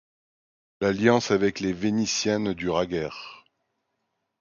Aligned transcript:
L’alliance 0.79 1.29
avec 1.29 1.59
les 1.59 1.73
Vénitiens 1.73 2.39
ne 2.39 2.53
dura 2.53 2.87
guère. 2.87 3.45